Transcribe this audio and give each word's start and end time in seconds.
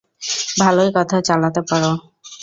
ভালোই 0.61 0.89
কথা 0.95 1.17
চালাতে 1.27 1.61
পারো। 1.69 1.91